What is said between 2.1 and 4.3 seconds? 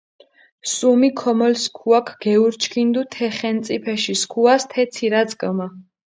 გეურჩქინდუ თე ხენწიფეში